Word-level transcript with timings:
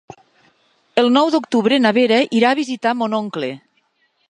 El 1.01 1.09
nou 1.17 1.29
d'octubre 1.35 1.79
na 1.85 1.93
Vera 1.99 2.19
irà 2.41 2.53
a 2.55 2.59
visitar 2.63 2.97
mon 3.03 3.17
oncle. 3.21 3.55